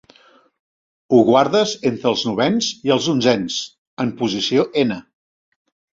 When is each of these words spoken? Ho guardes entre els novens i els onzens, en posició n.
Ho 1.13 1.19
guardes 1.27 1.73
entre 1.89 2.09
els 2.13 2.23
novens 2.29 2.69
i 2.89 2.95
els 2.97 3.11
onzens, 3.15 3.61
en 4.05 4.15
posició 4.23 4.65
n. 4.89 4.99